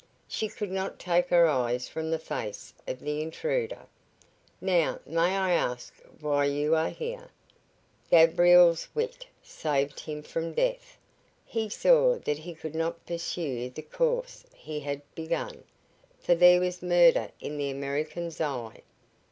She 0.27 0.47
could 0.47 0.71
not 0.71 0.97
take 0.97 1.27
her 1.27 1.45
eyes 1.47 1.87
from 1.87 2.09
the 2.09 2.17
face 2.17 2.73
of 2.87 3.01
the 3.01 3.21
intruder. 3.21 3.85
"Now, 4.59 4.99
may 5.05 5.37
I 5.37 5.51
ask 5.51 5.93
why 6.19 6.45
you 6.45 6.73
are 6.73 6.89
here?" 6.89 7.29
Gabriel's 8.09 8.87
wit 8.95 9.27
saved 9.43 9.99
him 9.99 10.23
from 10.23 10.53
death. 10.53 10.97
He 11.45 11.69
saw 11.69 12.17
that 12.17 12.39
he 12.39 12.55
could 12.55 12.73
not 12.73 13.05
pursue 13.05 13.69
the 13.69 13.83
course 13.83 14.43
he 14.55 14.79
had 14.79 15.03
begun, 15.13 15.63
for 16.19 16.33
there 16.33 16.61
was 16.61 16.81
murder 16.81 17.29
in 17.39 17.57
the 17.59 17.69
American's 17.69 18.41
eye. 18.41 18.81